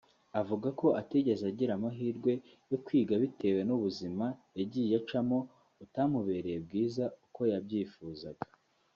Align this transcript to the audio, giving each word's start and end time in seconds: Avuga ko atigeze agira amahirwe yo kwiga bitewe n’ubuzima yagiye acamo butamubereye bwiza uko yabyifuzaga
Avuga 0.41 0.67
ko 0.79 0.87
atigeze 1.01 1.43
agira 1.51 1.71
amahirwe 1.75 2.31
yo 2.71 2.77
kwiga 2.85 3.13
bitewe 3.23 3.61
n’ubuzima 3.67 4.25
yagiye 4.59 4.93
acamo 5.01 5.37
butamubereye 5.77 6.57
bwiza 6.65 7.03
uko 7.25 7.41
yabyifuzaga 7.51 8.43